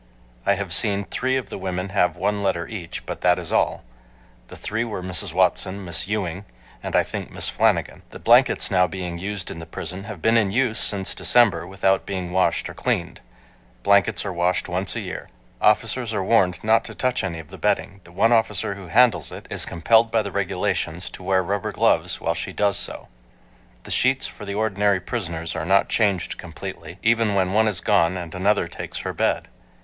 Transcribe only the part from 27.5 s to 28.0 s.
one is